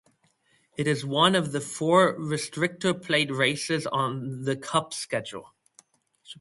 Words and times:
It 0.77 0.87
is 0.87 1.05
one 1.05 1.35
of 1.35 1.51
the 1.51 1.61
four 1.61 2.17
restrictor 2.17 2.99
plate 2.99 3.29
races 3.29 3.85
on 3.85 4.45
the 4.45 4.55
Cup 4.55 4.95
schedule. 4.95 5.53